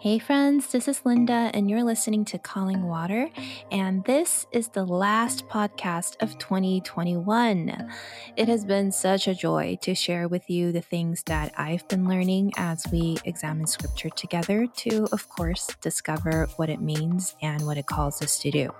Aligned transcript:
Hey, 0.00 0.18
friends, 0.18 0.72
this 0.72 0.88
is 0.88 1.04
Linda, 1.04 1.50
and 1.52 1.68
you're 1.68 1.84
listening 1.84 2.24
to 2.24 2.38
Calling 2.38 2.84
Water. 2.84 3.28
And 3.70 4.02
this 4.04 4.46
is 4.50 4.68
the 4.68 4.86
last 4.86 5.46
podcast 5.46 6.16
of 6.22 6.38
2021. 6.38 7.90
It 8.34 8.48
has 8.48 8.64
been 8.64 8.92
such 8.92 9.28
a 9.28 9.34
joy 9.34 9.76
to 9.82 9.94
share 9.94 10.26
with 10.26 10.48
you 10.48 10.72
the 10.72 10.80
things 10.80 11.22
that 11.24 11.52
I've 11.58 11.86
been 11.88 12.08
learning 12.08 12.52
as 12.56 12.86
we 12.90 13.18
examine 13.26 13.66
scripture 13.66 14.08
together 14.08 14.66
to, 14.66 15.06
of 15.12 15.28
course, 15.28 15.68
discover 15.82 16.48
what 16.56 16.70
it 16.70 16.80
means 16.80 17.36
and 17.42 17.66
what 17.66 17.76
it 17.76 17.84
calls 17.84 18.22
us 18.22 18.38
to 18.38 18.50
do. 18.50 18.70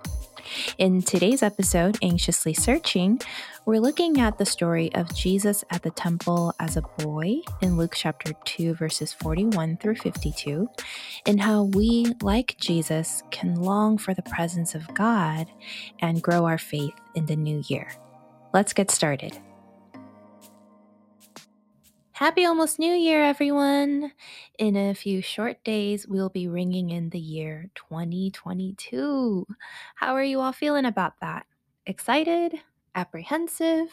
In 0.78 1.02
today's 1.02 1.42
episode, 1.42 1.98
Anxiously 2.02 2.54
Searching, 2.54 3.20
we're 3.66 3.80
looking 3.80 4.20
at 4.20 4.38
the 4.38 4.46
story 4.46 4.94
of 4.94 5.14
Jesus 5.14 5.64
at 5.70 5.82
the 5.82 5.90
temple 5.90 6.54
as 6.58 6.76
a 6.76 6.82
boy 6.98 7.40
in 7.60 7.76
Luke 7.76 7.94
chapter 7.96 8.32
2, 8.44 8.74
verses 8.74 9.12
41 9.12 9.76
through 9.78 9.96
52, 9.96 10.68
and 11.26 11.40
how 11.40 11.64
we, 11.64 12.06
like 12.22 12.56
Jesus, 12.58 13.22
can 13.30 13.54
long 13.54 13.98
for 13.98 14.14
the 14.14 14.22
presence 14.22 14.74
of 14.74 14.92
God 14.94 15.46
and 16.00 16.22
grow 16.22 16.46
our 16.46 16.58
faith 16.58 16.94
in 17.14 17.26
the 17.26 17.36
new 17.36 17.62
year. 17.68 17.90
Let's 18.52 18.72
get 18.72 18.90
started. 18.90 19.38
Happy 22.20 22.44
almost 22.44 22.78
New 22.78 22.92
Year, 22.92 23.24
everyone! 23.24 24.12
In 24.58 24.76
a 24.76 24.94
few 24.94 25.22
short 25.22 25.64
days, 25.64 26.06
we'll 26.06 26.28
be 26.28 26.48
ringing 26.48 26.90
in 26.90 27.08
the 27.08 27.18
year 27.18 27.70
2022. 27.76 29.46
How 29.94 30.12
are 30.12 30.22
you 30.22 30.38
all 30.38 30.52
feeling 30.52 30.84
about 30.84 31.14
that? 31.22 31.46
Excited? 31.86 32.56
Apprehensive? 32.94 33.88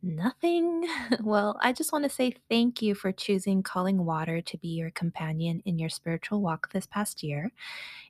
Nothing? 0.00 0.86
Well, 1.20 1.58
I 1.60 1.72
just 1.72 1.92
want 1.92 2.04
to 2.04 2.08
say 2.08 2.36
thank 2.48 2.80
you 2.80 2.94
for 2.94 3.10
choosing 3.10 3.64
Calling 3.64 4.04
Water 4.04 4.40
to 4.40 4.56
be 4.58 4.68
your 4.68 4.92
companion 4.92 5.60
in 5.64 5.80
your 5.80 5.88
spiritual 5.88 6.40
walk 6.40 6.70
this 6.72 6.86
past 6.86 7.24
year. 7.24 7.50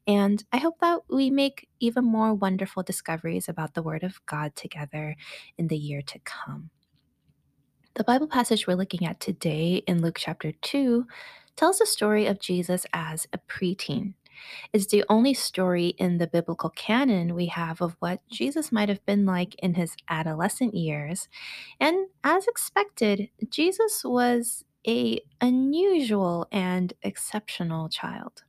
And 0.06 0.44
I 0.52 0.58
hope 0.58 0.78
that 0.80 1.04
we 1.08 1.30
make 1.30 1.68
even 1.80 2.04
more 2.04 2.34
wonderful 2.34 2.82
discoveries 2.82 3.48
about 3.48 3.72
the 3.72 3.82
Word 3.82 4.02
of 4.02 4.20
God 4.26 4.54
together 4.56 5.16
in 5.56 5.68
the 5.68 5.78
year 5.78 6.02
to 6.02 6.18
come. 6.18 6.68
The 7.98 8.04
Bible 8.04 8.28
passage 8.28 8.68
we're 8.68 8.76
looking 8.76 9.04
at 9.04 9.18
today 9.18 9.82
in 9.88 10.00
Luke 10.00 10.18
chapter 10.20 10.52
2 10.52 11.04
tells 11.56 11.80
the 11.80 11.86
story 11.86 12.26
of 12.26 12.38
Jesus 12.38 12.86
as 12.92 13.26
a 13.32 13.38
preteen. 13.38 14.14
It's 14.72 14.86
the 14.86 15.04
only 15.08 15.34
story 15.34 15.88
in 15.98 16.18
the 16.18 16.28
biblical 16.28 16.70
canon 16.70 17.34
we 17.34 17.46
have 17.46 17.80
of 17.82 17.96
what 17.98 18.20
Jesus 18.30 18.70
might 18.70 18.88
have 18.88 19.04
been 19.04 19.26
like 19.26 19.56
in 19.56 19.74
his 19.74 19.96
adolescent 20.08 20.74
years. 20.74 21.28
And 21.80 22.06
as 22.22 22.46
expected, 22.46 23.30
Jesus 23.50 24.04
was 24.04 24.64
a 24.86 25.18
unusual 25.40 26.46
and 26.52 26.92
exceptional 27.02 27.88
child. 27.88 28.44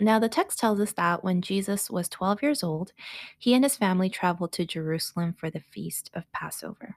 Now, 0.00 0.18
the 0.18 0.28
text 0.28 0.58
tells 0.58 0.80
us 0.80 0.90
that 0.94 1.22
when 1.22 1.42
Jesus 1.42 1.88
was 1.92 2.08
12 2.08 2.42
years 2.42 2.64
old, 2.64 2.92
he 3.38 3.54
and 3.54 3.64
his 3.64 3.76
family 3.76 4.10
traveled 4.10 4.50
to 4.54 4.66
Jerusalem 4.66 5.36
for 5.38 5.48
the 5.48 5.60
feast 5.60 6.10
of 6.12 6.24
Passover. 6.32 6.96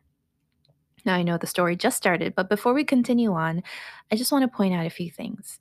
Now, 1.06 1.16
I 1.16 1.24
know 1.24 1.38
the 1.38 1.48
story 1.48 1.76
just 1.76 1.98
started, 1.98 2.36
but 2.36 2.50
before 2.50 2.74
we 2.74 2.84
continue 2.84 3.34
on, 3.34 3.64
I 4.12 4.16
just 4.16 4.32
want 4.32 4.44
to 4.44 4.56
point 4.56 4.74
out 4.74 4.86
a 4.86 4.90
few 4.90 5.10
things. 5.10 5.60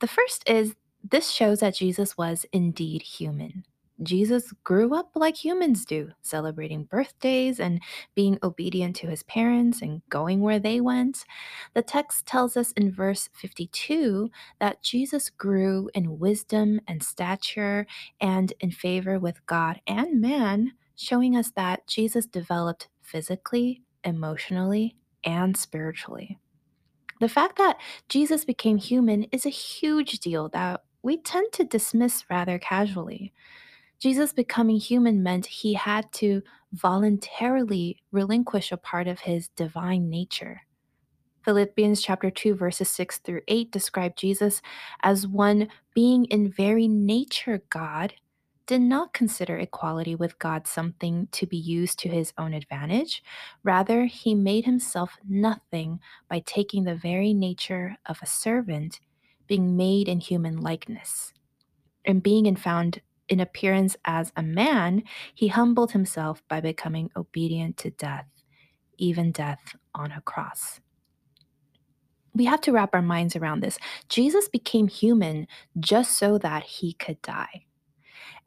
The 0.00 0.06
first 0.06 0.48
is 0.48 0.74
this 1.02 1.30
shows 1.30 1.60
that 1.60 1.74
Jesus 1.74 2.16
was 2.16 2.46
indeed 2.52 3.02
human. 3.02 3.64
Jesus 4.02 4.52
grew 4.64 4.94
up 4.94 5.10
like 5.14 5.36
humans 5.36 5.84
do, 5.84 6.10
celebrating 6.22 6.84
birthdays 6.84 7.60
and 7.60 7.80
being 8.14 8.38
obedient 8.42 8.96
to 8.96 9.06
his 9.06 9.22
parents 9.22 9.82
and 9.82 10.02
going 10.08 10.40
where 10.40 10.58
they 10.58 10.80
went. 10.80 11.24
The 11.74 11.82
text 11.82 12.26
tells 12.26 12.56
us 12.56 12.72
in 12.72 12.90
verse 12.90 13.28
52 13.34 14.30
that 14.58 14.82
Jesus 14.82 15.30
grew 15.30 15.88
in 15.94 16.18
wisdom 16.18 16.80
and 16.88 17.02
stature 17.02 17.86
and 18.20 18.52
in 18.60 18.72
favor 18.72 19.20
with 19.20 19.44
God 19.46 19.80
and 19.86 20.20
man, 20.20 20.72
showing 20.96 21.36
us 21.36 21.52
that 21.52 21.86
Jesus 21.86 22.26
developed 22.26 22.88
physically, 23.00 23.83
emotionally, 24.04 24.96
and 25.24 25.56
spiritually. 25.56 26.38
The 27.20 27.28
fact 27.28 27.58
that 27.58 27.78
Jesus 28.08 28.44
became 28.44 28.76
human 28.76 29.24
is 29.24 29.46
a 29.46 29.50
huge 29.50 30.18
deal 30.18 30.48
that 30.50 30.82
we 31.02 31.18
tend 31.18 31.52
to 31.52 31.64
dismiss 31.64 32.24
rather 32.28 32.58
casually. 32.58 33.32
Jesus 33.98 34.32
becoming 34.32 34.76
human 34.76 35.22
meant 35.22 35.46
he 35.46 35.74
had 35.74 36.10
to 36.14 36.42
voluntarily 36.72 38.02
relinquish 38.10 38.72
a 38.72 38.76
part 38.76 39.06
of 39.06 39.20
his 39.20 39.48
divine 39.48 40.10
nature. 40.10 40.62
Philippians 41.44 42.02
chapter 42.02 42.30
2 42.30 42.54
verses 42.54 42.88
6 42.90 43.18
through 43.18 43.42
8 43.48 43.70
describe 43.70 44.16
Jesus 44.16 44.62
as 45.02 45.26
one 45.26 45.68
being 45.94 46.24
in 46.26 46.50
very 46.50 46.88
nature 46.88 47.62
God 47.70 48.14
did 48.66 48.80
not 48.80 49.12
consider 49.12 49.58
equality 49.58 50.14
with 50.14 50.38
God 50.38 50.66
something 50.66 51.28
to 51.32 51.46
be 51.46 51.56
used 51.56 51.98
to 52.00 52.08
his 52.08 52.32
own 52.38 52.54
advantage. 52.54 53.22
Rather, 53.62 54.06
he 54.06 54.34
made 54.34 54.64
himself 54.64 55.18
nothing 55.28 56.00
by 56.28 56.40
taking 56.40 56.84
the 56.84 56.94
very 56.94 57.34
nature 57.34 57.96
of 58.06 58.18
a 58.22 58.26
servant, 58.26 59.00
being 59.46 59.76
made 59.76 60.08
in 60.08 60.20
human 60.20 60.60
likeness. 60.60 61.32
And 62.06 62.22
being 62.22 62.46
in 62.46 62.56
found 62.56 63.00
in 63.28 63.40
appearance 63.40 63.96
as 64.04 64.32
a 64.36 64.42
man, 64.42 65.02
he 65.34 65.48
humbled 65.48 65.92
himself 65.92 66.42
by 66.48 66.60
becoming 66.60 67.10
obedient 67.16 67.76
to 67.78 67.90
death, 67.90 68.26
even 68.98 69.32
death 69.32 69.74
on 69.94 70.12
a 70.12 70.20
cross. 70.20 70.80
We 72.34 72.46
have 72.46 72.60
to 72.62 72.72
wrap 72.72 72.94
our 72.94 73.02
minds 73.02 73.36
around 73.36 73.60
this. 73.60 73.78
Jesus 74.08 74.48
became 74.48 74.88
human 74.88 75.46
just 75.78 76.18
so 76.18 76.36
that 76.38 76.64
he 76.64 76.94
could 76.94 77.22
die. 77.22 77.66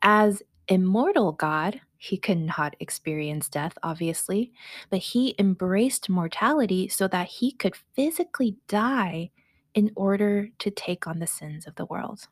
As 0.01 0.41
immortal 0.67 1.31
God, 1.31 1.81
he 1.97 2.17
could 2.17 2.37
not 2.37 2.75
experience 2.79 3.49
death, 3.49 3.77
obviously, 3.81 4.51
but 4.89 4.99
he 4.99 5.35
embraced 5.39 6.09
mortality 6.09 6.87
so 6.87 7.07
that 7.07 7.27
he 7.27 7.51
could 7.51 7.75
physically 7.95 8.57
die 8.67 9.31
in 9.73 9.91
order 9.95 10.49
to 10.59 10.71
take 10.71 11.07
on 11.07 11.19
the 11.19 11.27
sins 11.27 11.67
of 11.67 11.75
the 11.75 11.85
world. 11.85 12.27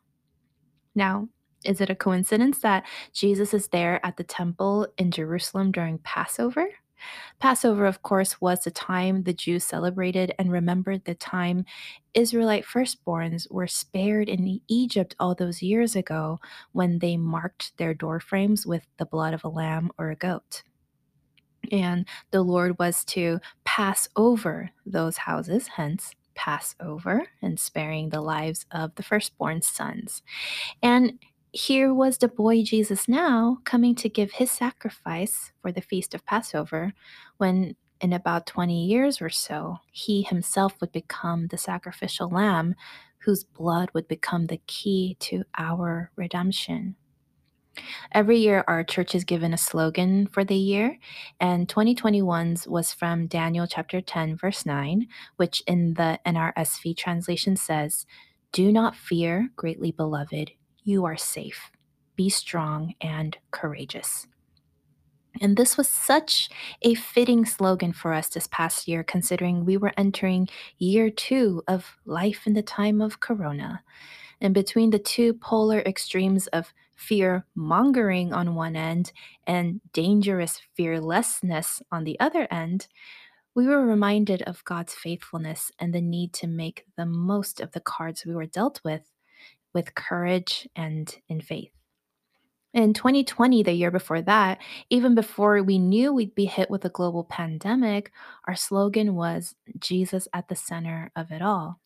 Now, 0.94 1.30
is 1.64 1.81
it 1.81 1.90
a 1.90 1.96
coincidence 1.96 2.59
that 2.59 2.86
Jesus 3.12 3.53
is 3.53 3.68
there 3.70 4.06
at 4.06 4.18
the 4.18 4.24
temple 4.24 4.88
in 4.97 5.12
Jerusalem 5.12 5.72
during 5.72 5.97
Passover? 6.00 6.68
Passover, 7.39 7.85
of 7.85 8.01
course, 8.01 8.39
was 8.41 8.63
the 8.63 8.72
time 8.72 9.23
the 9.23 9.33
Jews 9.33 9.63
celebrated 9.63 10.33
and 10.39 10.51
remembered 10.51 11.06
the 11.06 11.16
time 11.16 11.66
Israelite 12.13 12.66
firstborns 12.66 13.51
were 13.51 13.67
spared 13.67 14.29
in 14.29 14.61
Egypt 14.67 15.16
all 15.19 15.35
those 15.35 15.61
years 15.61 15.95
ago 15.95 16.39
when 16.72 17.00
they 17.00 17.17
marked 17.17 17.78
their 17.78 17.94
doorframes 17.94 18.66
with 18.66 18.85
the 18.97 19.05
blood 19.05 19.34
of 19.34 19.44
a 19.44 19.50
lamb 19.50 19.91
or 19.97 20.11
a 20.11 20.16
goat. 20.16 20.63
And 21.72 22.07
the 22.31 22.41
Lord 22.41 22.78
was 22.79 23.03
to 23.05 23.39
pass 23.63 24.07
over 24.16 24.69
those 24.85 25.17
houses, 25.17 25.67
hence 25.67 26.11
Passover, 26.35 27.28
and 27.41 27.59
sparing 27.59 28.09
the 28.09 28.22
lives 28.22 28.66
of 28.72 28.94
the 28.95 29.03
firstborn 29.03 29.61
sons. 29.61 30.22
And 30.84 31.19
here 31.55 31.93
was 31.93 32.17
the 32.17 32.27
boy 32.27 32.63
Jesus 32.63 33.07
now 33.07 33.59
coming 33.63 33.95
to 33.95 34.09
give 34.09 34.33
his 34.33 34.51
sacrifice 34.51 35.53
for 35.61 35.71
the 35.71 35.81
feast 35.81 36.13
of 36.13 36.25
Passover, 36.25 36.93
when 37.38 37.77
in 38.01 38.11
about 38.11 38.45
20 38.45 38.85
years 38.85 39.21
or 39.21 39.29
so, 39.29 39.77
he 39.93 40.23
himself 40.23 40.75
would 40.81 40.91
become 40.91 41.47
the 41.47 41.57
sacrificial 41.57 42.29
lamb 42.29 42.75
whose 43.19 43.45
blood 43.45 43.89
would 43.93 44.05
become 44.09 44.47
the 44.47 44.59
key 44.67 45.16
to 45.21 45.45
our 45.57 46.11
redemption. 46.17 46.95
Every 48.11 48.37
year, 48.37 48.66
our 48.67 48.83
church 48.83 49.16
is 49.16 49.23
given 49.23 49.53
a 49.53 49.57
slogan 49.57 50.27
for 50.27 50.43
the 50.43 50.57
year, 50.57 50.97
and 51.39 51.69
2021's 51.69 52.67
was 52.67 52.91
from 52.91 53.28
Daniel 53.28 53.66
chapter 53.66 54.01
10, 54.01 54.35
verse 54.35 54.66
9, 54.66 55.08
which 55.37 55.63
in 55.67 55.93
the 55.93 56.19
NRSV 56.25 56.97
translation 56.97 57.55
says, 57.55 58.05
Do 58.51 58.73
not 58.73 58.96
fear, 58.96 59.49
greatly 59.55 59.91
beloved, 59.91 60.51
you 60.85 61.03
are 61.03 61.17
safe. 61.17 61.72
Be 62.16 62.29
strong 62.29 62.93
and 63.02 63.37
courageous. 63.52 64.28
And 65.41 65.58
this 65.58 65.76
was 65.76 65.90
such 65.90 66.49
a 66.82 66.93
fitting 66.93 67.43
slogan 67.46 67.91
for 67.91 68.14
us 68.14 68.29
this 68.29 68.47
past 68.47 68.87
year, 68.87 69.03
considering 69.03 69.66
we 69.66 69.76
were 69.76 69.91
entering 69.97 70.47
year 70.78 71.09
two 71.09 71.61
of 71.67 71.97
life 72.05 72.47
in 72.47 72.53
the 72.53 72.61
time 72.61 73.02
of 73.02 73.20
Corona. 73.20 73.84
And 74.40 74.53
between 74.53 74.91
the 74.91 74.99
two 74.99 75.34
polar 75.34 75.79
extremes 75.79 76.47
of 76.47 76.73
fear 76.96 77.46
mongering 77.55 78.32
on 78.32 78.55
one 78.55 78.78
end 78.78 79.11
and 79.46 79.82
dangerous 79.91 80.61
fearlessness 80.76 81.82
on 81.91 82.05
the 82.05 82.17
other 82.20 82.47
end, 82.49 82.87
we 83.55 83.67
were 83.67 83.85
reminded 83.85 84.41
of 84.43 84.64
God's 84.66 84.93
faithfulness 84.93 85.72
and 85.79 85.93
the 85.93 86.02
need 86.02 86.32
to 86.34 86.47
make 86.47 86.85
the 86.96 87.05
most 87.05 87.59
of 87.59 87.72
the 87.72 87.79
cards 87.79 88.26
we 88.26 88.35
were 88.35 88.46
dealt 88.46 88.82
with 88.84 89.11
with 89.75 89.93
courage 89.95 90.67
and 90.75 91.16
in 91.29 91.41
faith. 91.41 91.72
In 92.73 92.93
2020, 92.93 93.63
the 93.63 93.72
year 93.73 93.91
before 93.91 94.22
that, 94.23 94.59
even 94.89 95.16
before 95.16 95.63
we 95.63 95.79
knew 95.79 96.13
we'd 96.13 96.35
be 96.35 96.45
hit 96.45 96.69
with 96.69 96.83
a 96.85 96.89
global 96.89 97.23
pandemic, 97.23 98.11
our 98.47 98.55
slogan 98.55 99.16
was 99.16 99.55
Jesus 99.79 100.27
at 100.33 100.49
the 100.49 100.55
center 100.55 101.11
of 101.16 101.31
it 101.31 101.41
all. 101.41 101.79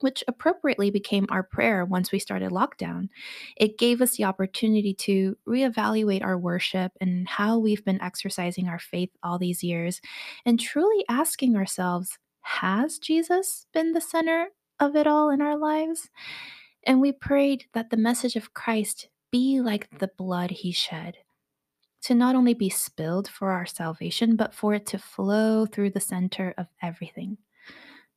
which 0.00 0.22
appropriately 0.28 0.90
became 0.90 1.26
our 1.28 1.42
prayer 1.42 1.84
once 1.84 2.12
we 2.12 2.18
started 2.18 2.52
lockdown. 2.52 3.08
It 3.56 3.78
gave 3.78 4.00
us 4.00 4.16
the 4.16 4.24
opportunity 4.24 4.94
to 4.94 5.36
reevaluate 5.46 6.22
our 6.22 6.38
worship 6.38 6.92
and 7.00 7.28
how 7.28 7.58
we've 7.58 7.84
been 7.84 8.00
exercising 8.00 8.68
our 8.68 8.78
faith 8.78 9.10
all 9.22 9.38
these 9.38 9.64
years 9.64 10.00
and 10.46 10.60
truly 10.60 11.04
asking 11.08 11.56
ourselves, 11.56 12.18
has 12.42 12.98
Jesus 12.98 13.66
been 13.74 13.92
the 13.92 14.00
center 14.00 14.48
of 14.78 14.94
it 14.94 15.06
all 15.06 15.30
in 15.30 15.40
our 15.40 15.56
lives? 15.56 16.08
And 16.84 17.00
we 17.00 17.12
prayed 17.12 17.66
that 17.72 17.90
the 17.90 17.96
message 17.96 18.36
of 18.36 18.54
Christ 18.54 19.08
be 19.30 19.60
like 19.60 19.98
the 19.98 20.10
blood 20.16 20.50
he 20.50 20.72
shed, 20.72 21.18
to 22.02 22.14
not 22.14 22.34
only 22.34 22.54
be 22.54 22.70
spilled 22.70 23.28
for 23.28 23.50
our 23.50 23.66
salvation, 23.66 24.36
but 24.36 24.54
for 24.54 24.74
it 24.74 24.86
to 24.86 24.98
flow 24.98 25.66
through 25.66 25.90
the 25.90 26.00
center 26.00 26.54
of 26.56 26.66
everything. 26.82 27.36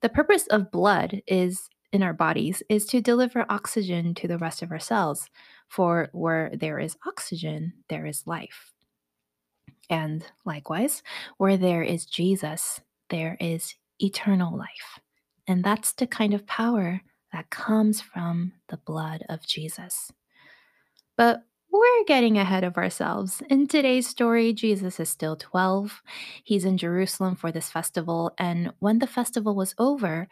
The 0.01 0.09
purpose 0.09 0.47
of 0.47 0.71
blood 0.71 1.21
is 1.27 1.69
in 1.91 2.03
our 2.03 2.13
bodies 2.13 2.63
is 2.69 2.85
to 2.85 3.01
deliver 3.01 3.45
oxygen 3.49 4.13
to 4.15 4.27
the 4.27 4.37
rest 4.37 4.61
of 4.61 4.71
our 4.71 4.79
cells. 4.79 5.29
For 5.67 6.09
where 6.11 6.51
there 6.53 6.79
is 6.79 6.97
oxygen, 7.05 7.73
there 7.89 8.05
is 8.05 8.27
life. 8.27 8.71
And 9.89 10.25
likewise, 10.45 11.03
where 11.37 11.57
there 11.57 11.83
is 11.83 12.05
Jesus, 12.05 12.81
there 13.09 13.37
is 13.39 13.75
eternal 13.99 14.57
life. 14.57 14.99
And 15.47 15.63
that's 15.63 15.91
the 15.93 16.07
kind 16.07 16.33
of 16.33 16.47
power 16.47 17.01
that 17.31 17.49
comes 17.49 18.01
from 18.01 18.53
the 18.69 18.77
blood 18.77 19.23
of 19.29 19.45
Jesus. 19.45 20.11
But 21.17 21.43
we're 21.71 22.03
getting 22.05 22.37
ahead 22.37 22.63
of 22.63 22.77
ourselves. 22.77 23.41
In 23.49 23.67
today's 23.67 24.07
story, 24.07 24.53
Jesus 24.53 24.99
is 24.99 25.09
still 25.09 25.37
12. 25.37 26.01
He's 26.43 26.65
in 26.65 26.77
Jerusalem 26.77 27.35
for 27.35 27.51
this 27.51 27.69
festival, 27.69 28.33
and 28.37 28.73
when 28.79 28.99
the 28.99 29.07
festival 29.07 29.55
was 29.55 29.73
over, 29.77 30.27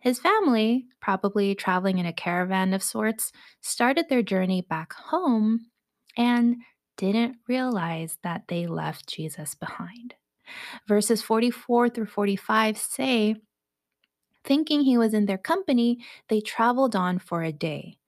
his 0.00 0.18
family, 0.18 0.86
probably 1.00 1.54
traveling 1.54 1.98
in 1.98 2.06
a 2.06 2.12
caravan 2.12 2.74
of 2.74 2.82
sorts, 2.82 3.32
started 3.60 4.08
their 4.08 4.22
journey 4.22 4.62
back 4.62 4.94
home 4.94 5.66
and 6.16 6.56
didn't 6.96 7.36
realize 7.48 8.18
that 8.22 8.44
they 8.48 8.66
left 8.66 9.08
Jesus 9.08 9.54
behind. 9.54 10.14
Verses 10.88 11.22
44 11.22 11.90
through 11.90 12.06
45 12.06 12.78
say, 12.78 13.36
Thinking 14.44 14.82
he 14.82 14.98
was 14.98 15.14
in 15.14 15.26
their 15.26 15.38
company, 15.38 15.98
they 16.28 16.40
traveled 16.40 16.96
on 16.96 17.18
for 17.18 17.42
a 17.42 17.52
day. 17.52 17.98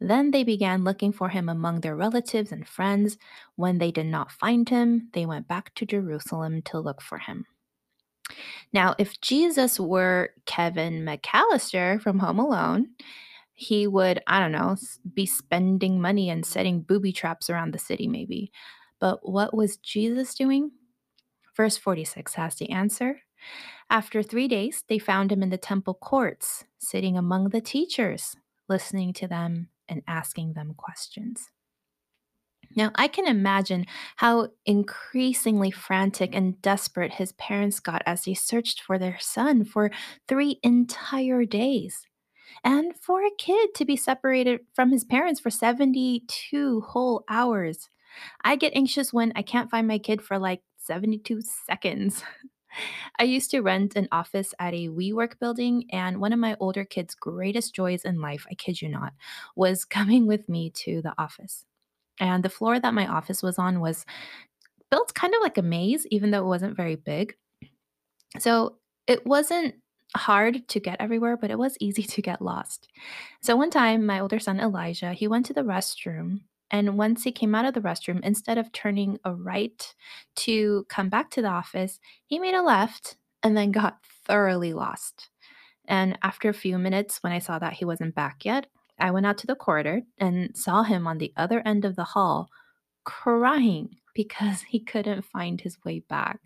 Then 0.00 0.30
they 0.30 0.44
began 0.44 0.84
looking 0.84 1.12
for 1.12 1.28
him 1.28 1.48
among 1.48 1.80
their 1.80 1.96
relatives 1.96 2.52
and 2.52 2.66
friends. 2.66 3.18
When 3.56 3.78
they 3.78 3.90
did 3.90 4.06
not 4.06 4.32
find 4.32 4.68
him, 4.68 5.10
they 5.12 5.26
went 5.26 5.46
back 5.46 5.74
to 5.74 5.84
Jerusalem 5.84 6.62
to 6.62 6.78
look 6.78 7.02
for 7.02 7.18
him. 7.18 7.44
Now, 8.72 8.94
if 8.98 9.20
Jesus 9.20 9.78
were 9.78 10.30
Kevin 10.46 11.04
McAllister 11.04 12.00
from 12.00 12.18
Home 12.20 12.38
Alone, 12.38 12.90
he 13.52 13.86
would, 13.86 14.22
I 14.26 14.40
don't 14.40 14.52
know, 14.52 14.76
be 15.12 15.26
spending 15.26 16.00
money 16.00 16.30
and 16.30 16.46
setting 16.46 16.80
booby 16.80 17.12
traps 17.12 17.50
around 17.50 17.74
the 17.74 17.78
city, 17.78 18.06
maybe. 18.06 18.52
But 19.00 19.28
what 19.28 19.54
was 19.54 19.76
Jesus 19.78 20.34
doing? 20.34 20.70
Verse 21.56 21.76
46 21.76 22.34
has 22.34 22.54
the 22.54 22.70
answer. 22.70 23.20
After 23.88 24.22
three 24.22 24.48
days, 24.48 24.84
they 24.88 24.98
found 24.98 25.32
him 25.32 25.42
in 25.42 25.50
the 25.50 25.58
temple 25.58 25.94
courts, 25.94 26.64
sitting 26.78 27.16
among 27.16 27.48
the 27.48 27.60
teachers, 27.60 28.36
listening 28.68 29.12
to 29.14 29.26
them 29.26 29.68
and 29.88 30.02
asking 30.06 30.52
them 30.52 30.74
questions. 30.76 31.50
Now, 32.76 32.92
I 32.94 33.08
can 33.08 33.26
imagine 33.26 33.86
how 34.16 34.50
increasingly 34.64 35.72
frantic 35.72 36.34
and 36.34 36.60
desperate 36.62 37.14
his 37.14 37.32
parents 37.32 37.80
got 37.80 38.02
as 38.06 38.24
they 38.24 38.34
searched 38.34 38.80
for 38.80 38.96
their 38.96 39.18
son 39.18 39.64
for 39.64 39.90
three 40.28 40.60
entire 40.62 41.44
days. 41.44 42.06
And 42.62 42.94
for 42.96 43.24
a 43.24 43.30
kid 43.38 43.74
to 43.74 43.84
be 43.84 43.96
separated 43.96 44.60
from 44.74 44.92
his 44.92 45.04
parents 45.04 45.40
for 45.40 45.50
72 45.50 46.80
whole 46.80 47.24
hours. 47.28 47.88
I 48.44 48.56
get 48.56 48.76
anxious 48.76 49.12
when 49.12 49.32
I 49.34 49.42
can't 49.42 49.70
find 49.70 49.86
my 49.88 49.98
kid 49.98 50.22
for 50.22 50.38
like 50.38 50.62
72 50.78 51.42
seconds. 51.66 52.22
I 53.18 53.24
used 53.24 53.50
to 53.50 53.60
rent 53.60 53.96
an 53.96 54.08
office 54.12 54.54
at 54.58 54.74
a 54.74 54.88
WeWork 54.88 55.38
building, 55.38 55.84
and 55.90 56.20
one 56.20 56.32
of 56.32 56.38
my 56.38 56.56
older 56.60 56.84
kids' 56.84 57.14
greatest 57.14 57.74
joys 57.74 58.04
in 58.04 58.20
life, 58.20 58.46
I 58.50 58.54
kid 58.54 58.80
you 58.80 58.88
not, 58.88 59.12
was 59.56 59.84
coming 59.96 60.26
with 60.26 60.48
me 60.48 60.70
to 60.70 61.02
the 61.02 61.14
office. 61.18 61.64
And 62.18 62.42
the 62.42 62.50
floor 62.50 62.78
that 62.78 62.94
my 62.94 63.06
office 63.06 63.42
was 63.42 63.58
on 63.58 63.80
was 63.80 64.04
built 64.90 65.14
kind 65.14 65.34
of 65.34 65.40
like 65.42 65.58
a 65.58 65.62
maze, 65.62 66.06
even 66.10 66.30
though 66.30 66.42
it 66.42 66.48
wasn't 66.48 66.76
very 66.76 66.96
big. 66.96 67.34
So 68.38 68.76
it 69.06 69.26
wasn't 69.26 69.74
hard 70.16 70.66
to 70.68 70.80
get 70.80 71.00
everywhere, 71.00 71.36
but 71.36 71.50
it 71.50 71.58
was 71.58 71.76
easy 71.80 72.02
to 72.14 72.22
get 72.22 72.42
lost. 72.42 72.88
So 73.42 73.56
one 73.56 73.70
time, 73.70 74.06
my 74.06 74.20
older 74.20 74.38
son 74.38 74.60
Elijah, 74.60 75.12
he 75.12 75.28
went 75.28 75.46
to 75.46 75.54
the 75.54 75.62
restroom 75.62 76.40
and 76.70 76.96
once 76.96 77.24
he 77.24 77.32
came 77.32 77.54
out 77.54 77.64
of 77.64 77.74
the 77.74 77.80
restroom, 77.80 78.20
instead 78.22 78.58
of 78.58 78.72
turning 78.72 79.18
a 79.24 79.34
right 79.34 79.94
to 80.36 80.86
come 80.88 81.08
back 81.08 81.30
to 81.30 81.42
the 81.42 81.48
office, 81.48 81.98
he 82.26 82.38
made 82.38 82.54
a 82.54 82.62
left 82.62 83.16
and 83.42 83.56
then 83.56 83.72
got 83.72 83.98
thoroughly 84.26 84.72
lost. 84.72 85.28
And 85.86 86.18
after 86.22 86.48
a 86.48 86.54
few 86.54 86.78
minutes, 86.78 87.22
when 87.22 87.32
I 87.32 87.40
saw 87.40 87.58
that 87.58 87.74
he 87.74 87.84
wasn't 87.84 88.14
back 88.14 88.44
yet, 88.44 88.66
I 88.98 89.10
went 89.10 89.26
out 89.26 89.38
to 89.38 89.46
the 89.46 89.56
corridor 89.56 90.02
and 90.18 90.56
saw 90.56 90.82
him 90.82 91.06
on 91.06 91.18
the 91.18 91.32
other 91.36 91.62
end 91.64 91.84
of 91.84 91.96
the 91.96 92.04
hall 92.04 92.48
crying 93.04 93.96
because 94.14 94.62
he 94.62 94.80
couldn't 94.80 95.22
find 95.22 95.60
his 95.60 95.78
way 95.84 96.00
back. 96.00 96.40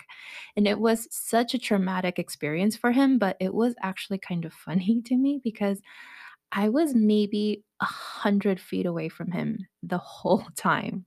And 0.56 0.68
it 0.68 0.78
was 0.78 1.08
such 1.10 1.54
a 1.54 1.58
traumatic 1.58 2.18
experience 2.18 2.76
for 2.76 2.92
him, 2.92 3.18
but 3.18 3.36
it 3.40 3.52
was 3.52 3.74
actually 3.82 4.18
kind 4.18 4.44
of 4.44 4.52
funny 4.52 5.02
to 5.06 5.16
me 5.16 5.40
because 5.42 5.80
I 6.56 6.68
was 6.68 6.94
maybe 6.94 7.64
a 7.80 7.84
hundred 7.84 8.60
feet 8.60 8.86
away 8.86 9.08
from 9.08 9.32
him 9.32 9.66
the 9.82 9.98
whole 9.98 10.46
time. 10.56 11.04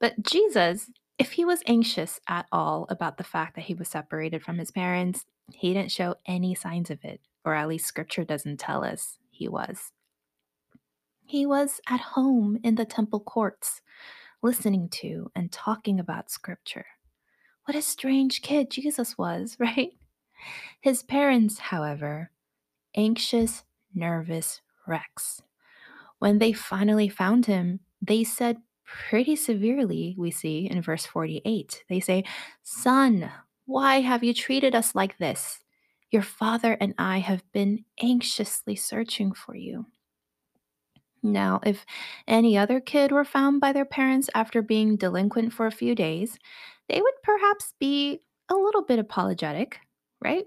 But 0.00 0.20
Jesus, 0.22 0.90
if 1.18 1.32
he 1.32 1.44
was 1.44 1.62
anxious 1.66 2.18
at 2.26 2.46
all 2.50 2.86
about 2.88 3.18
the 3.18 3.24
fact 3.24 3.54
that 3.54 3.64
he 3.64 3.74
was 3.74 3.88
separated 3.88 4.42
from 4.42 4.58
his 4.58 4.70
parents, 4.70 5.26
he 5.52 5.72
didn't 5.72 5.92
show 5.92 6.16
any 6.26 6.54
signs 6.54 6.90
of 6.90 7.04
it, 7.04 7.20
or 7.44 7.54
at 7.54 7.68
least 7.68 7.86
scripture 7.86 8.24
doesn't 8.24 8.58
tell 8.58 8.82
us 8.82 9.18
he 9.30 9.48
was. 9.48 9.92
He 11.26 11.44
was 11.44 11.80
at 11.88 12.00
home 12.00 12.58
in 12.64 12.76
the 12.76 12.84
temple 12.84 13.20
courts, 13.20 13.82
listening 14.42 14.88
to 14.88 15.30
and 15.34 15.52
talking 15.52 16.00
about 16.00 16.30
scripture. 16.30 16.86
What 17.66 17.76
a 17.76 17.82
strange 17.82 18.42
kid 18.42 18.70
Jesus 18.70 19.18
was, 19.18 19.56
right? 19.60 19.90
His 20.80 21.02
parents, 21.02 21.58
however, 21.58 22.30
anxious 22.96 23.64
nervous 23.96 24.60
wrecks. 24.86 25.42
When 26.18 26.38
they 26.38 26.52
finally 26.52 27.08
found 27.08 27.46
him, 27.46 27.80
they 28.00 28.24
said 28.24 28.58
pretty 28.84 29.36
severely, 29.36 30.14
we 30.18 30.30
see 30.30 30.68
in 30.70 30.80
verse 30.82 31.06
48. 31.06 31.84
They 31.88 32.00
say, 32.00 32.24
Son, 32.62 33.30
why 33.66 34.00
have 34.00 34.22
you 34.22 34.32
treated 34.32 34.74
us 34.74 34.94
like 34.94 35.18
this? 35.18 35.60
Your 36.10 36.22
father 36.22 36.76
and 36.80 36.94
I 36.98 37.18
have 37.18 37.42
been 37.52 37.84
anxiously 38.00 38.76
searching 38.76 39.32
for 39.32 39.56
you. 39.56 39.86
Now, 41.22 41.60
if 41.64 41.84
any 42.28 42.56
other 42.56 42.80
kid 42.80 43.10
were 43.10 43.24
found 43.24 43.60
by 43.60 43.72
their 43.72 43.84
parents 43.84 44.30
after 44.34 44.62
being 44.62 44.96
delinquent 44.96 45.52
for 45.52 45.66
a 45.66 45.72
few 45.72 45.94
days, 45.94 46.38
they 46.88 47.00
would 47.00 47.14
perhaps 47.24 47.74
be 47.80 48.20
a 48.48 48.54
little 48.54 48.82
bit 48.84 49.00
apologetic, 49.00 49.80
right? 50.20 50.46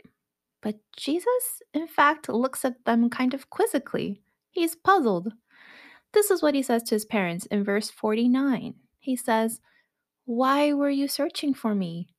But 0.62 0.76
Jesus, 0.96 1.62
in 1.74 1.88
fact, 1.88 2.30
looks 2.30 2.66
at 2.66 2.84
them 2.86 3.10
kind 3.10 3.34
of 3.34 3.50
quizzically. 3.50 4.22
He's 4.52 4.76
puzzled. 4.76 5.34
This 6.14 6.32
is 6.32 6.42
what 6.42 6.56
he 6.56 6.62
says 6.62 6.84
to 6.84 6.96
his 6.96 7.06
parents 7.06 7.46
in 7.48 7.64
verse 7.64 7.90
49. 7.90 8.74
He 9.00 9.16
says, 9.16 9.62
Why 10.26 10.74
were 10.74 10.90
you 10.90 11.08
searching 11.08 11.54
for 11.54 11.76
me? 11.76 12.10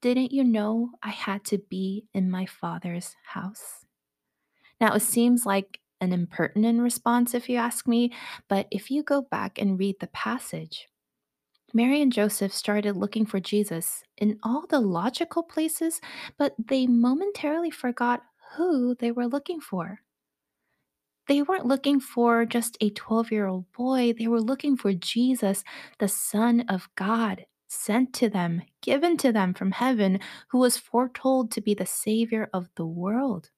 Didn't 0.00 0.32
you 0.32 0.44
know 0.44 0.90
I 1.02 1.10
had 1.10 1.44
to 1.46 1.58
be 1.58 2.06
in 2.14 2.30
my 2.30 2.46
father's 2.46 3.14
house? 3.24 3.84
Now, 4.80 4.94
it 4.94 5.00
seems 5.00 5.46
like 5.46 5.78
an 6.00 6.12
impertinent 6.12 6.80
response 6.80 7.34
if 7.34 7.48
you 7.48 7.56
ask 7.56 7.86
me, 7.86 8.12
but 8.48 8.66
if 8.72 8.90
you 8.90 9.04
go 9.04 9.22
back 9.22 9.60
and 9.60 9.78
read 9.78 10.00
the 10.00 10.08
passage, 10.08 10.88
Mary 11.74 12.02
and 12.02 12.12
Joseph 12.12 12.52
started 12.52 12.96
looking 12.96 13.24
for 13.24 13.40
Jesus 13.40 14.02
in 14.18 14.38
all 14.42 14.66
the 14.68 14.80
logical 14.80 15.42
places, 15.42 16.00
but 16.36 16.54
they 16.58 16.86
momentarily 16.86 17.70
forgot 17.70 18.22
who 18.56 18.94
they 18.94 19.10
were 19.10 19.26
looking 19.26 19.60
for. 19.60 20.00
They 21.28 21.40
weren't 21.40 21.66
looking 21.66 21.98
for 22.00 22.44
just 22.44 22.76
a 22.80 22.90
12 22.90 23.32
year 23.32 23.46
old 23.46 23.72
boy, 23.72 24.12
they 24.18 24.26
were 24.26 24.40
looking 24.40 24.76
for 24.76 24.92
Jesus, 24.92 25.64
the 25.98 26.08
Son 26.08 26.64
of 26.68 26.88
God, 26.94 27.46
sent 27.68 28.12
to 28.14 28.28
them, 28.28 28.62
given 28.82 29.16
to 29.18 29.32
them 29.32 29.54
from 29.54 29.70
heaven, 29.70 30.20
who 30.48 30.58
was 30.58 30.76
foretold 30.76 31.50
to 31.52 31.62
be 31.62 31.72
the 31.72 31.86
Savior 31.86 32.50
of 32.52 32.68
the 32.76 32.86
world. 32.86 33.50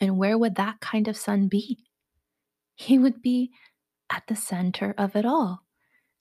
And 0.00 0.18
where 0.18 0.36
would 0.36 0.56
that 0.56 0.80
kind 0.80 1.06
of 1.08 1.16
son 1.16 1.48
be? 1.48 1.86
He 2.74 2.98
would 2.98 3.22
be 3.22 3.52
at 4.10 4.26
the 4.26 4.36
center 4.36 4.94
of 4.98 5.14
it 5.16 5.24
all 5.24 5.65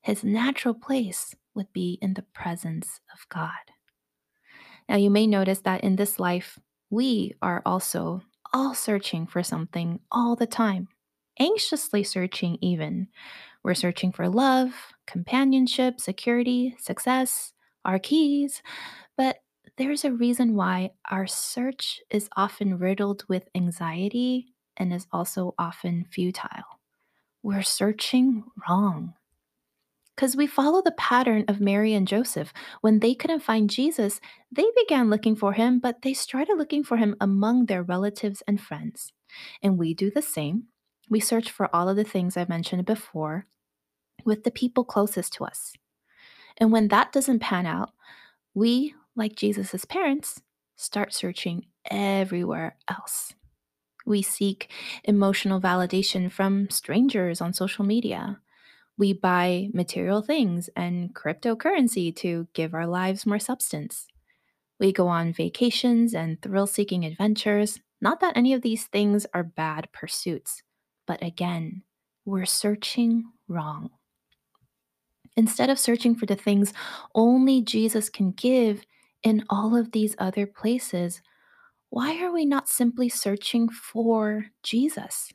his 0.05 0.23
natural 0.23 0.75
place 0.75 1.33
would 1.55 1.73
be 1.73 1.97
in 1.99 2.13
the 2.13 2.21
presence 2.21 2.99
of 3.11 3.27
God. 3.27 3.49
Now, 4.87 4.97
you 4.97 5.09
may 5.09 5.25
notice 5.25 5.61
that 5.61 5.83
in 5.83 5.95
this 5.95 6.19
life, 6.19 6.59
we 6.91 7.33
are 7.41 7.63
also 7.65 8.21
all 8.53 8.75
searching 8.75 9.25
for 9.25 9.41
something 9.41 9.99
all 10.11 10.35
the 10.35 10.45
time, 10.45 10.89
anxiously 11.39 12.03
searching, 12.03 12.59
even. 12.61 13.07
We're 13.63 13.73
searching 13.73 14.11
for 14.11 14.29
love, 14.29 14.75
companionship, 15.07 15.99
security, 15.99 16.75
success, 16.77 17.53
our 17.83 17.97
keys. 17.97 18.61
But 19.17 19.37
there's 19.75 20.05
a 20.05 20.13
reason 20.13 20.53
why 20.53 20.91
our 21.09 21.25
search 21.25 21.99
is 22.11 22.29
often 22.37 22.77
riddled 22.77 23.23
with 23.27 23.49
anxiety 23.55 24.53
and 24.77 24.93
is 24.93 25.07
also 25.11 25.55
often 25.57 26.05
futile. 26.11 26.79
We're 27.41 27.63
searching 27.63 28.43
wrong. 28.69 29.15
Because 30.15 30.35
we 30.35 30.47
follow 30.47 30.81
the 30.81 30.93
pattern 30.93 31.43
of 31.47 31.59
Mary 31.59 31.93
and 31.93 32.07
Joseph. 32.07 32.53
When 32.81 32.99
they 32.99 33.13
couldn't 33.13 33.41
find 33.41 33.69
Jesus, 33.69 34.21
they 34.49 34.65
began 34.75 35.09
looking 35.09 35.35
for 35.35 35.53
him, 35.53 35.79
but 35.79 36.01
they 36.01 36.13
started 36.13 36.57
looking 36.57 36.83
for 36.83 36.97
him 36.97 37.15
among 37.19 37.65
their 37.65 37.83
relatives 37.83 38.41
and 38.47 38.59
friends. 38.61 39.11
And 39.61 39.77
we 39.77 39.93
do 39.93 40.09
the 40.09 40.21
same. 40.21 40.65
We 41.09 41.19
search 41.19 41.51
for 41.51 41.73
all 41.75 41.89
of 41.89 41.97
the 41.97 42.03
things 42.05 42.37
I 42.37 42.45
mentioned 42.47 42.85
before 42.85 43.45
with 44.23 44.43
the 44.43 44.51
people 44.51 44.85
closest 44.85 45.33
to 45.33 45.43
us. 45.43 45.73
And 46.57 46.71
when 46.71 46.87
that 46.87 47.11
doesn't 47.11 47.39
pan 47.39 47.65
out, 47.65 47.91
we, 48.53 48.95
like 49.15 49.35
Jesus' 49.35 49.85
parents, 49.85 50.41
start 50.77 51.13
searching 51.13 51.65
everywhere 51.89 52.77
else. 52.87 53.33
We 54.05 54.21
seek 54.21 54.71
emotional 55.03 55.59
validation 55.59 56.31
from 56.31 56.69
strangers 56.69 57.41
on 57.41 57.53
social 57.53 57.83
media. 57.83 58.39
We 58.97 59.13
buy 59.13 59.69
material 59.73 60.21
things 60.21 60.69
and 60.75 61.13
cryptocurrency 61.13 62.15
to 62.17 62.47
give 62.53 62.73
our 62.73 62.87
lives 62.87 63.25
more 63.25 63.39
substance. 63.39 64.07
We 64.79 64.91
go 64.91 65.07
on 65.07 65.33
vacations 65.33 66.13
and 66.13 66.41
thrill 66.41 66.67
seeking 66.67 67.05
adventures. 67.05 67.79
Not 68.01 68.19
that 68.21 68.37
any 68.37 68.53
of 68.53 68.61
these 68.61 68.85
things 68.85 69.25
are 69.33 69.43
bad 69.43 69.89
pursuits, 69.91 70.63
but 71.07 71.21
again, 71.23 71.83
we're 72.25 72.45
searching 72.45 73.23
wrong. 73.47 73.89
Instead 75.37 75.69
of 75.69 75.79
searching 75.79 76.15
for 76.15 76.25
the 76.25 76.35
things 76.35 76.73
only 77.13 77.61
Jesus 77.61 78.09
can 78.09 78.31
give 78.31 78.85
in 79.23 79.43
all 79.49 79.75
of 79.75 79.91
these 79.91 80.15
other 80.17 80.45
places, 80.45 81.21
why 81.89 82.21
are 82.23 82.31
we 82.31 82.45
not 82.45 82.69
simply 82.69 83.09
searching 83.09 83.69
for 83.69 84.45
Jesus? 84.63 85.31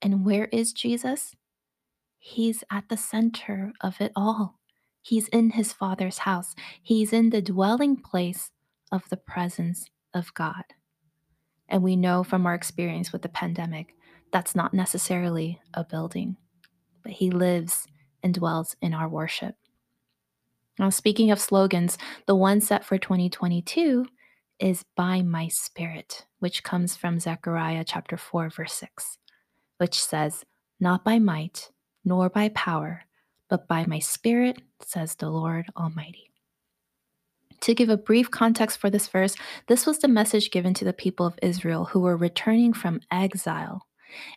And 0.00 0.24
where 0.24 0.46
is 0.46 0.72
Jesus? 0.72 1.34
He's 2.18 2.64
at 2.70 2.88
the 2.88 2.96
center 2.96 3.72
of 3.80 4.00
it 4.00 4.12
all. 4.16 4.58
He's 5.02 5.28
in 5.28 5.50
his 5.50 5.72
Father's 5.72 6.18
house, 6.18 6.54
he's 6.82 7.12
in 7.12 7.30
the 7.30 7.42
dwelling 7.42 7.96
place 7.96 8.50
of 8.90 9.08
the 9.08 9.16
presence 9.16 9.86
of 10.12 10.34
God. 10.34 10.64
And 11.68 11.82
we 11.82 11.96
know 11.96 12.24
from 12.24 12.46
our 12.46 12.54
experience 12.54 13.12
with 13.12 13.22
the 13.22 13.28
pandemic, 13.28 13.94
that's 14.32 14.54
not 14.54 14.74
necessarily 14.74 15.60
a 15.74 15.84
building, 15.84 16.36
but 17.02 17.12
he 17.12 17.30
lives 17.30 17.86
and 18.22 18.34
dwells 18.34 18.76
in 18.80 18.94
our 18.94 19.08
worship. 19.08 19.54
Now, 20.78 20.90
speaking 20.90 21.30
of 21.30 21.40
slogans, 21.40 21.96
the 22.26 22.34
one 22.34 22.60
set 22.60 22.84
for 22.84 22.98
2022 22.98 24.06
is 24.58 24.84
by 24.96 25.22
my 25.22 25.48
spirit, 25.48 26.26
which 26.38 26.62
comes 26.62 26.96
from 26.96 27.20
Zechariah 27.20 27.84
chapter 27.84 28.16
4, 28.16 28.50
verse 28.50 28.72
6, 28.74 29.18
which 29.78 30.02
says, 30.02 30.44
Not 30.80 31.04
by 31.04 31.18
might, 31.18 31.70
nor 32.06 32.30
by 32.30 32.48
power, 32.50 33.02
but 33.50 33.68
by 33.68 33.84
my 33.84 33.98
spirit, 33.98 34.62
says 34.80 35.16
the 35.16 35.28
Lord 35.28 35.66
Almighty. 35.76 36.30
To 37.60 37.74
give 37.74 37.90
a 37.90 37.96
brief 37.98 38.30
context 38.30 38.78
for 38.78 38.88
this 38.88 39.08
verse, 39.08 39.34
this 39.66 39.84
was 39.84 39.98
the 39.98 40.08
message 40.08 40.50
given 40.50 40.72
to 40.74 40.84
the 40.84 40.92
people 40.94 41.26
of 41.26 41.38
Israel 41.42 41.86
who 41.86 42.00
were 42.00 42.16
returning 42.16 42.72
from 42.72 43.00
exile 43.10 43.86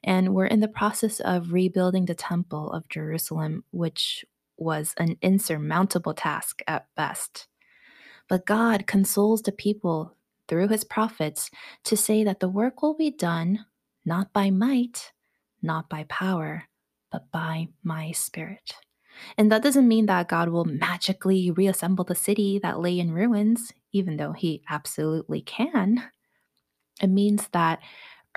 and 0.03 0.33
we're 0.33 0.45
in 0.45 0.59
the 0.59 0.67
process 0.67 1.19
of 1.19 1.53
rebuilding 1.53 2.05
the 2.05 2.15
Temple 2.15 2.71
of 2.71 2.89
Jerusalem, 2.89 3.63
which 3.71 4.25
was 4.57 4.93
an 4.97 5.17
insurmountable 5.21 6.13
task 6.13 6.61
at 6.67 6.87
best. 6.95 7.47
But 8.27 8.45
God 8.45 8.87
consoles 8.87 9.41
the 9.41 9.51
people 9.51 10.15
through 10.47 10.67
his 10.67 10.83
prophets 10.83 11.49
to 11.85 11.95
say 11.95 12.23
that 12.23 12.39
the 12.39 12.49
work 12.49 12.81
will 12.81 12.95
be 12.95 13.11
done 13.11 13.65
not 14.05 14.33
by 14.33 14.49
might, 14.49 15.11
not 15.61 15.89
by 15.89 16.05
power, 16.05 16.63
but 17.11 17.31
by 17.31 17.67
my 17.83 18.11
spirit. 18.11 18.73
And 19.37 19.51
that 19.51 19.63
doesn't 19.63 19.87
mean 19.87 20.05
that 20.05 20.29
God 20.29 20.49
will 20.49 20.65
magically 20.65 21.51
reassemble 21.51 22.05
the 22.05 22.15
city 22.15 22.59
that 22.59 22.79
lay 22.79 22.99
in 22.99 23.11
ruins, 23.11 23.71
even 23.91 24.17
though 24.17 24.31
he 24.31 24.63
absolutely 24.69 25.41
can. 25.41 26.03
It 27.01 27.07
means 27.09 27.47
that 27.51 27.79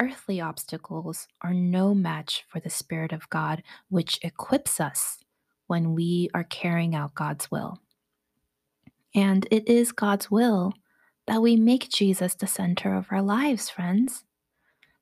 earthly 0.01 0.41
obstacles 0.41 1.29
are 1.43 1.55
no 1.55 1.95
match 1.95 2.45
for 2.49 2.61
the 2.61 2.71
Spirit 2.71 3.13
of 3.13 3.29
God, 3.31 3.63
which 3.89 4.19
equips 4.23 4.81
us 4.81 5.19
when 5.67 5.95
we 5.95 6.29
are 6.35 6.45
carrying 6.45 6.95
out 6.95 7.15
God's 7.15 7.51
will. 7.51 7.79
And 9.15 9.47
it 9.51 9.69
is 9.69 9.93
God's 9.93 10.31
will 10.31 10.73
that 11.27 11.43
we 11.43 11.57
make 11.57 11.91
Jesus 11.91 12.35
the 12.35 12.47
center 12.47 12.95
of 12.95 13.07
our 13.11 13.23
lives, 13.23 13.71
friends. 13.71 14.25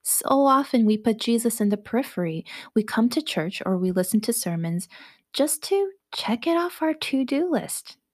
So 0.02 0.46
often 0.46 0.86
we 0.86 0.96
put 0.96 1.18
Jesus 1.18 1.60
in 1.60 1.68
the 1.68 1.76
periphery. 1.76 2.44
We 2.74 2.82
come 2.82 3.08
to 3.10 3.22
church 3.22 3.62
or 3.64 3.76
we 3.76 3.92
listen 3.92 4.20
to 4.22 4.32
sermons 4.32 4.88
just 5.32 5.62
to 5.64 5.90
check 6.14 6.46
it 6.46 6.56
off 6.56 6.82
our 6.82 6.94
to 6.94 7.24
do 7.24 7.50
list. 7.50 7.96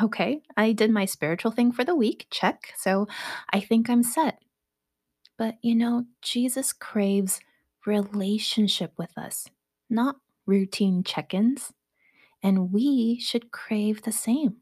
Okay, 0.00 0.42
I 0.56 0.70
did 0.72 0.92
my 0.92 1.06
spiritual 1.06 1.50
thing 1.50 1.72
for 1.72 1.84
the 1.84 1.96
week, 1.96 2.28
check. 2.30 2.72
So 2.76 3.08
I 3.52 3.58
think 3.58 3.90
I'm 3.90 4.04
set. 4.04 4.38
But 5.36 5.56
you 5.60 5.74
know, 5.74 6.04
Jesus 6.22 6.72
craves 6.72 7.40
relationship 7.84 8.92
with 8.96 9.18
us, 9.18 9.48
not 9.90 10.16
routine 10.46 11.02
check 11.02 11.34
ins. 11.34 11.72
And 12.42 12.72
we 12.72 13.18
should 13.20 13.50
crave 13.50 14.02
the 14.02 14.12
same. 14.12 14.61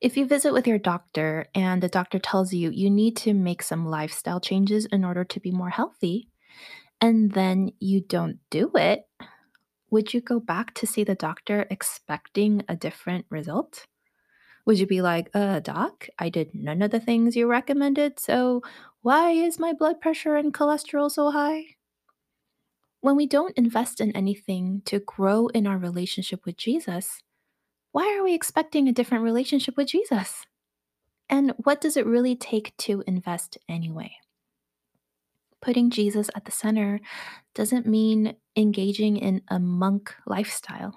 If 0.00 0.16
you 0.16 0.26
visit 0.26 0.52
with 0.52 0.66
your 0.66 0.78
doctor 0.78 1.48
and 1.54 1.82
the 1.82 1.88
doctor 1.88 2.18
tells 2.18 2.52
you 2.52 2.70
you 2.70 2.90
need 2.90 3.16
to 3.18 3.34
make 3.34 3.62
some 3.62 3.86
lifestyle 3.86 4.40
changes 4.40 4.86
in 4.86 5.04
order 5.04 5.24
to 5.24 5.40
be 5.40 5.50
more 5.50 5.70
healthy, 5.70 6.28
and 7.00 7.32
then 7.32 7.72
you 7.78 8.00
don't 8.00 8.38
do 8.50 8.70
it, 8.74 9.08
would 9.90 10.14
you 10.14 10.20
go 10.20 10.40
back 10.40 10.74
to 10.74 10.86
see 10.86 11.04
the 11.04 11.14
doctor 11.14 11.66
expecting 11.70 12.62
a 12.68 12.76
different 12.76 13.26
result? 13.30 13.86
Would 14.64 14.78
you 14.78 14.86
be 14.86 15.00
like, 15.00 15.30
uh, 15.32 15.60
doc, 15.60 16.08
I 16.18 16.28
did 16.28 16.54
none 16.54 16.82
of 16.82 16.90
the 16.90 17.00
things 17.00 17.36
you 17.36 17.46
recommended, 17.46 18.18
so 18.18 18.62
why 19.02 19.30
is 19.30 19.60
my 19.60 19.72
blood 19.72 20.00
pressure 20.00 20.36
and 20.36 20.52
cholesterol 20.52 21.10
so 21.10 21.30
high? 21.30 21.76
When 23.00 23.14
we 23.14 23.26
don't 23.26 23.56
invest 23.56 24.00
in 24.00 24.10
anything 24.16 24.82
to 24.86 24.98
grow 24.98 25.46
in 25.48 25.66
our 25.66 25.78
relationship 25.78 26.44
with 26.44 26.56
Jesus, 26.56 27.22
why 27.96 28.14
are 28.14 28.22
we 28.22 28.34
expecting 28.34 28.88
a 28.88 28.92
different 28.92 29.24
relationship 29.24 29.74
with 29.78 29.88
Jesus? 29.88 30.44
And 31.30 31.54
what 31.64 31.80
does 31.80 31.96
it 31.96 32.04
really 32.04 32.36
take 32.36 32.76
to 32.80 33.02
invest 33.06 33.56
anyway? 33.70 34.12
Putting 35.62 35.88
Jesus 35.88 36.28
at 36.36 36.44
the 36.44 36.52
center 36.52 37.00
doesn't 37.54 37.86
mean 37.86 38.36
engaging 38.54 39.16
in 39.16 39.40
a 39.48 39.58
monk 39.58 40.14
lifestyle. 40.26 40.94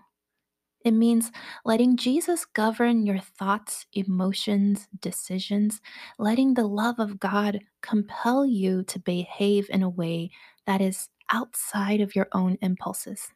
It 0.84 0.92
means 0.92 1.32
letting 1.64 1.96
Jesus 1.96 2.44
govern 2.44 3.06
your 3.06 3.20
thoughts, 3.20 3.86
emotions, 3.94 4.90
decisions, 5.00 5.80
letting 6.18 6.54
the 6.54 6.68
love 6.68 7.00
of 7.00 7.18
God 7.18 7.62
compel 7.82 8.46
you 8.46 8.84
to 8.84 9.00
behave 9.00 9.70
in 9.70 9.84
a 9.84 9.90
way 9.90 10.32
that 10.68 10.82
is 10.82 11.08
outside 11.30 12.02
of 12.02 12.14
your 12.14 12.28
own 12.34 12.58
impulses. 12.62 13.32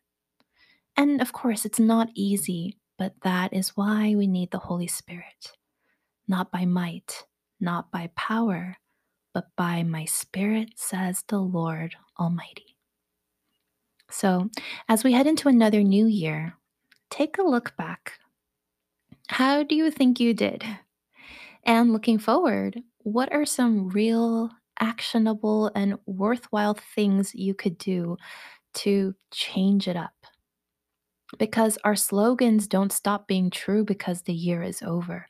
And 0.98 1.22
of 1.22 1.32
course, 1.32 1.64
it's 1.64 1.80
not 1.80 2.10
easy, 2.14 2.76
but 2.98 3.14
that 3.24 3.54
is 3.54 3.76
why 3.76 4.16
we 4.16 4.28
need 4.28 4.52
the 4.52 4.60
Holy 4.60 4.88
Spirit. 4.88 5.54
Not 6.28 6.52
by 6.52 6.66
might, 6.66 7.26
not 7.60 7.92
by 7.92 8.10
power, 8.16 8.78
but 9.34 9.48
by 9.56 9.84
my 9.84 10.06
Spirit, 10.06 10.72
says 10.76 11.24
the 11.28 11.40
Lord 11.40 11.96
Almighty. 12.20 12.78
So, 14.10 14.50
as 14.88 15.04
we 15.04 15.14
head 15.14 15.26
into 15.26 15.50
another 15.50 15.82
new 15.82 16.06
year, 16.06 16.56
take 17.10 17.38
a 17.40 17.44
look 17.44 17.76
back. 17.78 18.20
How 19.28 19.64
do 19.64 19.76
you 19.76 19.90
think 19.90 20.20
you 20.20 20.34
did? 20.34 20.64
And 21.64 21.94
looking 21.94 22.20
forward, 22.20 22.80
what 23.00 23.34
are 23.34 23.46
some 23.46 23.90
real, 23.90 24.52
actionable, 24.80 25.72
and 25.74 25.98
worthwhile 26.06 26.78
things 26.96 27.34
you 27.34 27.54
could 27.54 27.78
do 27.78 28.18
to 28.76 29.16
change 29.32 29.88
it 29.88 29.96
up? 29.96 30.23
Because 31.40 31.78
our 31.84 31.96
slogans 31.96 32.68
don't 32.68 32.92
stop 32.92 33.28
being 33.28 33.50
true 33.50 33.84
because 33.84 34.22
the 34.22 34.34
year 34.34 34.62
is 34.62 34.82
over. 34.82 35.26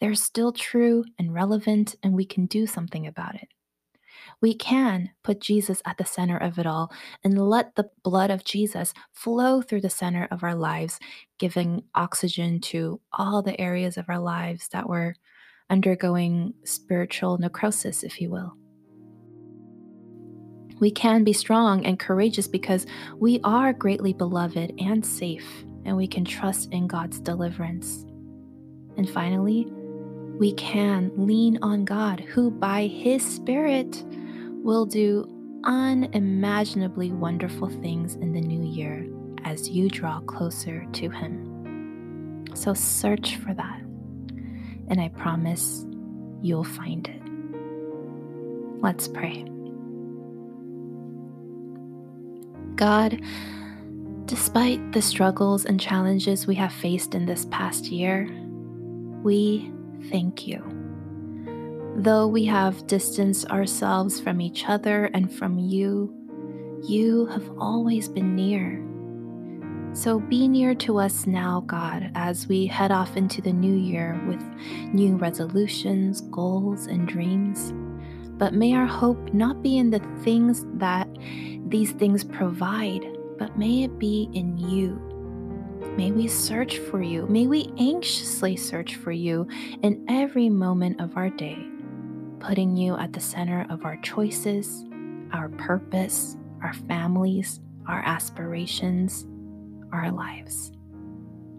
They're 0.00 0.14
still 0.14 0.52
true 0.52 1.04
and 1.18 1.32
relevant, 1.32 1.96
and 2.02 2.14
we 2.14 2.24
can 2.24 2.46
do 2.46 2.66
something 2.66 3.06
about 3.06 3.34
it. 3.36 3.48
We 4.40 4.54
can 4.54 5.10
put 5.22 5.40
Jesus 5.40 5.82
at 5.86 5.98
the 5.98 6.04
center 6.04 6.36
of 6.36 6.58
it 6.58 6.66
all 6.66 6.92
and 7.22 7.38
let 7.38 7.74
the 7.74 7.90
blood 8.02 8.30
of 8.30 8.44
Jesus 8.44 8.92
flow 9.12 9.62
through 9.62 9.80
the 9.80 9.90
center 9.90 10.28
of 10.30 10.42
our 10.42 10.54
lives, 10.54 10.98
giving 11.38 11.82
oxygen 11.94 12.60
to 12.60 13.00
all 13.12 13.42
the 13.42 13.60
areas 13.60 13.96
of 13.96 14.08
our 14.08 14.18
lives 14.18 14.68
that 14.68 14.88
were 14.88 15.14
undergoing 15.70 16.54
spiritual 16.64 17.38
necrosis, 17.38 18.02
if 18.02 18.20
you 18.20 18.30
will. 18.30 18.56
We 20.80 20.90
can 20.90 21.24
be 21.24 21.32
strong 21.32 21.84
and 21.86 21.98
courageous 21.98 22.48
because 22.48 22.86
we 23.18 23.40
are 23.44 23.72
greatly 23.72 24.12
beloved 24.12 24.74
and 24.78 25.04
safe, 25.04 25.46
and 25.84 25.96
we 25.96 26.06
can 26.06 26.24
trust 26.24 26.72
in 26.72 26.86
God's 26.86 27.20
deliverance. 27.20 28.04
And 28.96 29.08
finally, 29.08 29.66
we 30.38 30.52
can 30.54 31.12
lean 31.16 31.58
on 31.62 31.84
God, 31.84 32.20
who 32.20 32.50
by 32.50 32.86
His 32.86 33.24
Spirit 33.24 34.04
will 34.62 34.84
do 34.84 35.28
unimaginably 35.64 37.12
wonderful 37.12 37.68
things 37.68 38.16
in 38.16 38.32
the 38.32 38.40
new 38.40 38.64
year 38.64 39.06
as 39.44 39.68
you 39.68 39.88
draw 39.88 40.20
closer 40.20 40.84
to 40.92 41.08
Him. 41.08 42.44
So 42.54 42.74
search 42.74 43.36
for 43.36 43.54
that, 43.54 43.80
and 44.88 45.00
I 45.00 45.08
promise 45.08 45.86
you'll 46.42 46.64
find 46.64 47.06
it. 47.08 47.22
Let's 48.82 49.08
pray. 49.08 49.53
God, 52.76 53.20
despite 54.26 54.92
the 54.92 55.02
struggles 55.02 55.64
and 55.64 55.80
challenges 55.80 56.46
we 56.46 56.54
have 56.56 56.72
faced 56.72 57.14
in 57.14 57.26
this 57.26 57.46
past 57.50 57.86
year, 57.86 58.28
we 59.22 59.72
thank 60.10 60.46
you. 60.46 60.62
Though 61.96 62.26
we 62.26 62.44
have 62.46 62.86
distanced 62.86 63.46
ourselves 63.46 64.20
from 64.20 64.40
each 64.40 64.68
other 64.68 65.06
and 65.14 65.32
from 65.32 65.58
you, 65.58 66.12
you 66.82 67.26
have 67.26 67.48
always 67.58 68.08
been 68.08 68.34
near. 68.34 68.84
So 69.94 70.18
be 70.18 70.48
near 70.48 70.74
to 70.74 70.98
us 70.98 71.24
now, 71.24 71.62
God, 71.66 72.10
as 72.16 72.48
we 72.48 72.66
head 72.66 72.90
off 72.90 73.16
into 73.16 73.40
the 73.40 73.52
new 73.52 73.76
year 73.76 74.20
with 74.26 74.42
new 74.92 75.16
resolutions, 75.16 76.20
goals, 76.22 76.86
and 76.86 77.06
dreams. 77.06 77.72
But 78.36 78.54
may 78.54 78.74
our 78.74 78.86
hope 78.86 79.32
not 79.32 79.62
be 79.62 79.78
in 79.78 79.90
the 79.90 80.00
things 80.22 80.64
that 80.74 81.08
these 81.68 81.92
things 81.92 82.24
provide, 82.24 83.04
but 83.38 83.58
may 83.58 83.84
it 83.84 83.98
be 83.98 84.28
in 84.32 84.56
you. 84.58 85.00
May 85.96 86.10
we 86.10 86.26
search 86.26 86.78
for 86.78 87.00
you. 87.00 87.26
May 87.28 87.46
we 87.46 87.72
anxiously 87.78 88.56
search 88.56 88.96
for 88.96 89.12
you 89.12 89.46
in 89.82 90.04
every 90.08 90.48
moment 90.48 91.00
of 91.00 91.16
our 91.16 91.30
day, 91.30 91.58
putting 92.40 92.76
you 92.76 92.96
at 92.96 93.12
the 93.12 93.20
center 93.20 93.66
of 93.70 93.84
our 93.84 93.96
choices, 93.98 94.84
our 95.32 95.48
purpose, 95.50 96.36
our 96.62 96.74
families, 96.88 97.60
our 97.86 98.02
aspirations, 98.04 99.26
our 99.92 100.10
lives. 100.10 100.72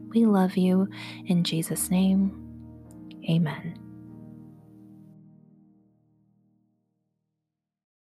We 0.10 0.26
love 0.26 0.58
you. 0.58 0.90
In 1.28 1.44
Jesus' 1.44 1.90
name, 1.90 2.38
amen. 3.30 3.85